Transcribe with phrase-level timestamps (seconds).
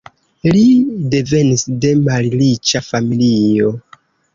[0.47, 0.63] Li
[1.15, 3.75] devenis de malriĉa familio.